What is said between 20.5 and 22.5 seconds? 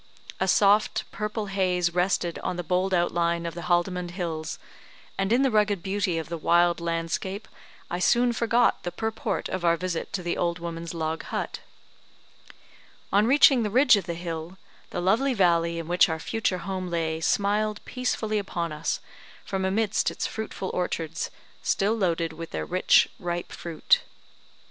orchards, still loaded with